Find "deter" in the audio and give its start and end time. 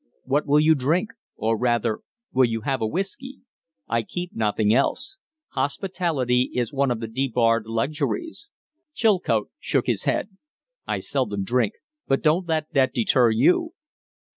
12.95-13.29